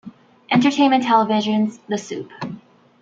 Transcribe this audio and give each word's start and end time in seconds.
Entertainment 0.49 1.03
Television's 1.03 1.77
"The 1.87 1.99
Soup". 1.99 2.31